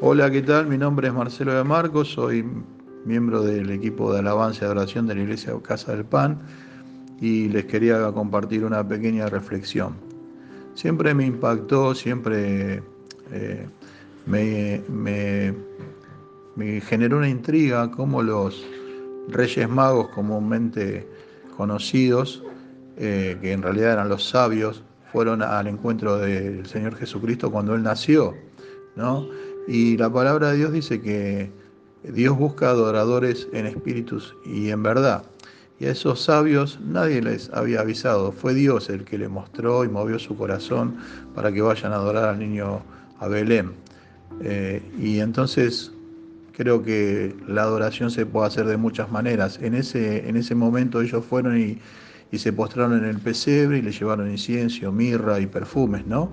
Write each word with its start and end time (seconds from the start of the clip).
Hola, 0.00 0.30
¿qué 0.30 0.42
tal? 0.42 0.68
Mi 0.68 0.78
nombre 0.78 1.08
es 1.08 1.14
Marcelo 1.14 1.52
de 1.52 1.64
Marcos, 1.64 2.12
soy 2.12 2.46
miembro 3.04 3.42
del 3.42 3.68
equipo 3.70 4.12
de 4.12 4.20
alabanza 4.20 4.62
y 4.62 4.66
adoración 4.66 5.08
de 5.08 5.16
la 5.16 5.22
Iglesia 5.22 5.52
Casa 5.60 5.90
del 5.90 6.04
Pan 6.04 6.38
y 7.20 7.48
les 7.48 7.64
quería 7.64 8.12
compartir 8.12 8.64
una 8.64 8.86
pequeña 8.86 9.26
reflexión. 9.28 9.94
Siempre 10.74 11.14
me 11.14 11.26
impactó, 11.26 11.96
siempre 11.96 12.80
eh, 13.32 13.66
me, 14.26 14.82
generó 16.82 17.16
una 17.16 17.28
intriga 17.28 17.90
cómo 17.90 18.22
los 18.22 18.64
reyes 19.26 19.68
magos 19.68 20.10
comúnmente 20.10 21.08
conocidos, 21.56 22.44
eh, 22.98 23.36
que 23.40 23.50
en 23.50 23.62
realidad 23.62 23.94
eran 23.94 24.08
los 24.08 24.28
sabios, 24.28 24.84
fueron 25.10 25.42
al 25.42 25.66
encuentro 25.66 26.18
del 26.18 26.66
Señor 26.66 26.94
Jesucristo 26.94 27.50
cuando 27.50 27.74
Él 27.74 27.82
nació, 27.82 28.36
¿no? 28.94 29.26
Y 29.68 29.98
la 29.98 30.10
palabra 30.10 30.50
de 30.50 30.56
Dios 30.56 30.72
dice 30.72 30.98
que 30.98 31.50
Dios 32.02 32.38
busca 32.38 32.70
adoradores 32.70 33.48
en 33.52 33.66
espíritus 33.66 34.34
y 34.46 34.70
en 34.70 34.82
verdad. 34.82 35.24
Y 35.78 35.84
a 35.84 35.90
esos 35.90 36.22
sabios 36.22 36.80
nadie 36.80 37.20
les 37.20 37.50
había 37.50 37.80
avisado, 37.80 38.32
fue 38.32 38.54
Dios 38.54 38.88
el 38.88 39.04
que 39.04 39.18
le 39.18 39.28
mostró 39.28 39.84
y 39.84 39.88
movió 39.88 40.18
su 40.18 40.34
corazón 40.38 40.96
para 41.34 41.52
que 41.52 41.60
vayan 41.60 41.92
a 41.92 41.96
adorar 41.96 42.30
al 42.30 42.38
niño 42.38 42.80
a 43.20 43.28
Belén. 43.28 43.72
Eh, 44.40 44.80
y 44.98 45.20
entonces 45.20 45.92
creo 46.52 46.82
que 46.82 47.36
la 47.46 47.64
adoración 47.64 48.10
se 48.10 48.24
puede 48.24 48.46
hacer 48.46 48.64
de 48.64 48.78
muchas 48.78 49.10
maneras. 49.10 49.58
En 49.60 49.74
ese, 49.74 50.26
en 50.26 50.38
ese 50.38 50.54
momento 50.54 51.02
ellos 51.02 51.22
fueron 51.26 51.60
y, 51.60 51.78
y 52.32 52.38
se 52.38 52.54
postraron 52.54 52.96
en 52.96 53.04
el 53.04 53.18
pesebre 53.18 53.78
y 53.78 53.82
le 53.82 53.92
llevaron 53.92 54.30
incienso, 54.30 54.90
mirra 54.92 55.38
y 55.40 55.46
perfumes, 55.46 56.06
¿no? 56.06 56.30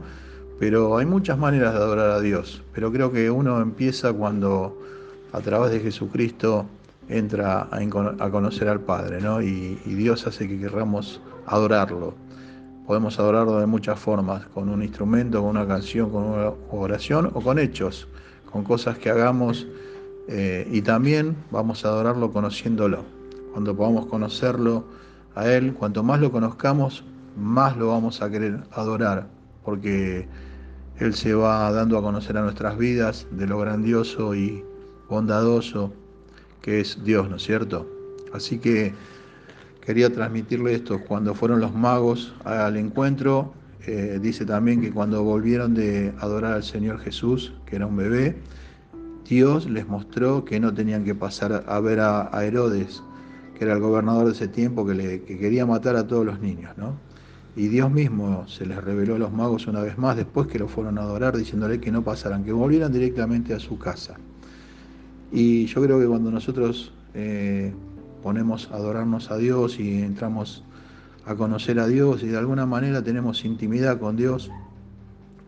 Pero 0.59 0.98
hay 0.98 1.05
muchas 1.05 1.38
maneras 1.38 1.73
de 1.73 1.80
adorar 1.80 2.12
a 2.12 2.22
Dios, 2.22 2.63
pero 2.74 2.91
creo 2.91 3.12
que 3.12 3.29
uno 3.29 3.62
empieza 3.62 4.13
cuando 4.13 4.77
a 5.34 5.41
través 5.41 5.71
de 5.71 5.82
Jesucristo 5.82 6.66
entra 7.10 7.68
a, 7.71 8.29
conocer 8.32 8.70
al 8.70 8.79
Padre, 8.79 9.21
¿no? 9.21 9.41
Y, 9.41 9.76
Dios 9.85 10.26
hace 10.27 10.48
que 10.48 10.57
querramos 10.60 11.21
adorarlo. 11.46 12.16
Podemos 12.88 13.20
adorarlo 13.20 13.60
de 13.60 13.66
muchas 13.66 13.99
formas, 13.99 14.46
con 14.48 14.70
un 14.70 14.82
instrumento, 14.82 15.41
con 15.41 15.49
una 15.52 15.68
canción, 15.68 16.10
con 16.10 16.24
una 16.24 16.52
oración 16.72 17.32
o 17.34 17.41
con 17.41 17.60
hechos, 17.60 18.07
con 18.51 18.63
cosas 18.63 18.98
que 18.98 19.10
hagamos 19.10 19.68
eh, 20.27 20.68
y 20.72 20.82
también 20.82 21.35
vamos 21.51 21.84
a 21.84 21.90
adorarlo 21.90 22.32
conociéndolo. 22.32 23.04
Cuando 23.51 23.76
podamos 23.76 24.05
conocerlo 24.05 24.85
a 25.35 25.49
Él, 25.49 25.74
cuanto 25.74 26.04
más 26.04 26.20
lo 26.20 26.32
conozcamos, 26.32 27.04
más 27.38 27.76
lo 27.77 27.90
vamos 27.90 28.22
a 28.22 28.29
querer 28.29 28.62
adorar, 28.72 29.27
porque 29.63 30.27
Él 30.99 31.13
se 31.13 31.34
va 31.34 31.71
dando 31.71 31.98
a 31.98 32.01
conocer 32.01 32.38
a 32.38 32.41
nuestras 32.41 32.77
vidas 32.77 33.27
de 33.32 33.48
lo 33.48 33.60
grandioso 33.60 34.34
y 34.34 34.63
bondadoso 35.10 35.93
que 36.62 36.79
es 36.79 37.04
Dios, 37.04 37.29
¿no 37.29 37.35
es 37.35 37.43
cierto? 37.43 37.88
Así 38.34 38.60
que 38.60 38.93
quería 39.82 40.12
transmitirle 40.12 40.73
esto. 40.73 41.01
Cuando 41.07 41.35
fueron 41.35 41.60
los 41.60 41.76
magos 41.76 42.34
al 42.43 42.77
encuentro, 42.77 43.54
eh, 43.85 44.20
dice 44.21 44.46
también 44.46 44.82
que 44.82 44.91
cuando 44.91 45.21
volvieron 45.21 45.76
de 45.76 46.13
adorar 46.20 46.54
al 46.54 46.63
Señor 46.63 46.99
Jesús, 46.99 47.54
que 47.66 47.76
era 47.76 47.85
un 47.85 47.98
bebé, 47.98 48.38
Dios 49.27 49.70
les 49.70 49.88
mostró 49.88 50.46
que 50.46 50.60
no 50.60 50.73
tenían 50.73 51.04
que 51.04 51.13
pasar 51.13 51.66
a 51.68 51.79
ver 51.82 51.99
a, 51.99 52.29
Herodes, 52.43 53.04
que 53.57 53.66
era 53.66 53.73
el 53.73 53.79
gobernador 53.79 54.26
de 54.26 54.32
ese 54.32 54.48
tiempo, 54.48 54.85
que, 54.85 54.96
le, 54.96 55.21
que 55.23 55.38
quería 55.38 55.66
matar 55.66 55.96
a 55.98 56.07
todos 56.07 56.26
los 56.26 56.40
niños, 56.40 56.76
¿no? 56.77 56.96
Y 57.55 57.70
Dios 57.70 57.89
mismo 57.89 58.48
se 58.48 58.65
les 58.65 58.84
reveló 58.84 59.15
a 59.15 59.20
los 59.20 59.31
magos 59.31 59.67
una 59.67 59.81
vez 59.81 59.98
más 59.98 60.17
después 60.17 60.48
que 60.48 60.59
lo 60.59 60.67
fueron 60.67 60.98
a 60.98 61.03
adorar, 61.03 61.37
diciéndole 61.37 61.79
que 61.79 61.91
no 61.91 62.03
pasaran, 62.03 62.43
que 62.43 62.51
volvieran 62.51 62.91
directamente 62.91 63.53
a 63.53 63.59
su 63.59 63.77
casa. 63.77 64.16
Y 65.31 65.66
yo 65.67 65.81
creo 65.81 66.00
que 66.00 66.06
cuando 66.06 66.31
nosotros 66.31 66.94
eh, 67.13 67.73
ponemos 68.21 68.69
a 68.71 68.75
adorarnos 68.75 69.31
a 69.31 69.38
Dios 69.38 69.79
y 69.79 70.01
entramos 70.01 70.63
a 71.25 71.35
conocer 71.35 71.79
a 71.79 71.88
Dios 71.88 72.23
y 72.23 72.27
de 72.27 72.38
alguna 72.38 72.65
manera 72.65 73.03
tenemos 73.03 73.45
intimidad 73.45 73.99
con 73.99 74.17
Dios, 74.17 74.51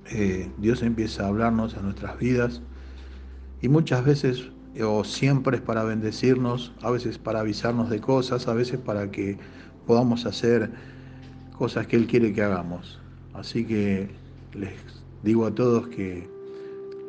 eh, 0.10 0.50
Dios 0.58 0.82
empieza 0.84 1.26
a 1.26 1.28
hablarnos 1.28 1.76
a 1.76 1.82
nuestras 1.82 2.18
vidas 2.18 2.62
y 3.62 3.68
muchas 3.68 4.06
veces 4.06 4.50
o 4.84 5.04
siempre 5.04 5.58
es 5.58 5.64
para 5.64 5.84
bendecirnos, 5.84 6.72
a 6.82 6.92
veces 6.92 7.18
para 7.18 7.40
avisarnos 7.40 7.90
de 7.90 8.00
cosas, 8.00 8.48
a 8.48 8.54
veces 8.54 8.80
para 8.80 9.12
que 9.12 9.38
podamos 9.86 10.26
hacer 10.26 10.72
cosas 11.58 11.88
que 11.88 11.96
Él 11.96 12.08
quiere 12.08 12.34
que 12.34 12.44
hagamos. 12.44 13.00
Así 13.34 13.66
que 13.66 14.10
les 14.54 14.74
digo 15.24 15.46
a 15.46 15.54
todos 15.54 15.88
que 15.88 16.30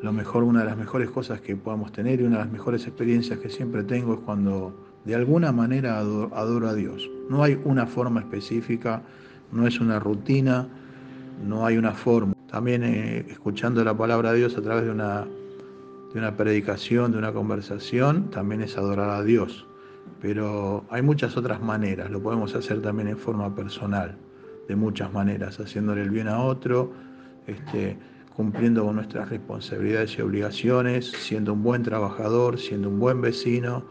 lo 0.03 0.13
mejor, 0.13 0.45
una 0.45 0.61
de 0.61 0.67
las 0.67 0.77
mejores 0.77 1.11
cosas 1.11 1.41
que 1.41 1.57
podamos 1.57 1.93
tener 1.93 2.21
y 2.21 2.25
una 2.25 2.39
de 2.39 2.45
las 2.45 2.53
mejores 2.53 2.87
experiencias 2.87 3.39
que 3.41 3.49
siempre 3.49 3.83
tengo 3.83 4.15
es 4.15 4.21
cuando 4.21 4.75
de 5.05 5.15
alguna 5.15 5.53
manera 5.53 5.99
adoro, 5.99 6.69
a 6.69 6.75
Dios. 6.75 7.09
No 7.29 7.43
hay 7.43 7.61
una 7.65 7.87
forma 7.87 8.21
específica, 8.21 9.03
no 9.51 9.67
es 9.67 9.81
una 9.81 9.99
rutina, 9.99 10.69
no 11.45 11.67
hay 11.67 11.79
una 11.79 11.93
forma. 11.93 12.35
También 12.49 12.85
eh, 12.85 13.27
escuchando 13.29 13.83
la 13.83 13.97
palabra 13.97 14.33
de 14.33 14.39
Dios 14.39 14.57
a 14.57 14.63
través 14.63 14.85
de 14.85 14.91
una, 14.91 15.27
de 16.13 16.19
una 16.19 16.37
predicación, 16.37 17.11
de 17.11 17.19
una 17.19 17.33
conversación, 17.33 18.31
también 18.31 18.63
es 18.63 18.77
adorar 18.79 19.11
a 19.11 19.23
Dios. 19.25 19.67
Pero 20.23 20.85
hay 20.91 21.03
muchas 21.03 21.37
otras 21.37 21.61
maneras, 21.61 22.11
lo 22.11 22.23
podemos 22.23 22.55
hacer 22.55 22.81
también 22.81 23.09
en 23.09 23.19
forma 23.19 23.55
personal 23.55 24.17
de 24.69 24.77
muchas 24.77 25.13
maneras, 25.13 25.59
haciéndole 25.59 26.03
el 26.03 26.11
bien 26.11 26.29
a 26.29 26.43
otro, 26.43 26.93
este, 27.47 27.97
cumpliendo 28.37 28.85
con 28.85 28.97
nuestras 28.97 29.31
responsabilidades 29.31 30.17
y 30.19 30.23
obligaciones, 30.23 31.11
siendo 31.11 31.55
un 31.55 31.63
buen 31.63 31.83
trabajador, 31.83 32.59
siendo 32.59 32.89
un 32.89 33.01
buen 33.01 33.21
vecino, 33.21 33.83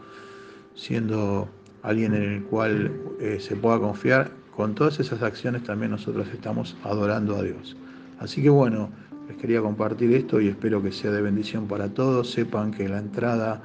siendo 0.74 1.48
alguien 1.82 2.14
en 2.14 2.22
el 2.22 2.42
cual 2.44 2.92
eh, 3.20 3.38
se 3.40 3.56
pueda 3.56 3.78
confiar. 3.80 4.30
Con 4.54 4.74
todas 4.74 5.00
esas 5.00 5.22
acciones 5.22 5.64
también 5.64 5.90
nosotros 5.90 6.28
estamos 6.32 6.76
adorando 6.84 7.36
a 7.36 7.42
Dios. 7.42 7.76
Así 8.20 8.42
que 8.42 8.50
bueno, 8.50 8.88
les 9.28 9.36
quería 9.36 9.60
compartir 9.60 10.12
esto 10.12 10.40
y 10.40 10.48
espero 10.48 10.82
que 10.82 10.92
sea 10.92 11.10
de 11.10 11.20
bendición 11.20 11.66
para 11.66 11.88
todos. 11.88 12.30
Sepan 12.30 12.70
que 12.70 12.88
la 12.88 12.98
entrada 12.98 13.60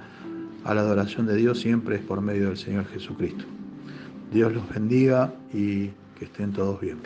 a 0.63 0.74
la 0.74 0.81
adoración 0.81 1.25
de 1.25 1.35
Dios 1.35 1.59
siempre 1.59 1.95
es 1.95 2.01
por 2.01 2.22
medio 2.22 2.47
del 2.47 2.57
Señor 2.57 2.85
Jesucristo. 2.88 3.45
Dios 4.31 4.53
los 4.53 4.68
bendiga 4.69 5.34
y 5.53 5.91
que 6.18 6.25
estén 6.25 6.51
todos 6.53 6.79
bien. 6.79 7.00